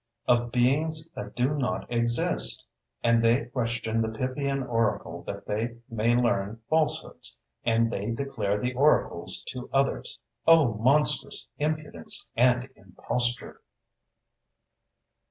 [0.27, 2.65] Of beings that do not exist!
[3.03, 8.73] and they question the Pythian oracle that they may learn falsehoods; and they declare the
[8.73, 10.19] oracles to others.
[10.47, 13.61] O monstrous impudence and imposture!